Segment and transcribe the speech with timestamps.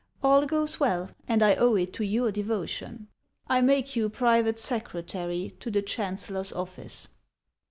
[0.23, 3.07] All goes well, and I owe it to your devotion.
[3.45, 7.07] I make you private secretary to the chancellor's office."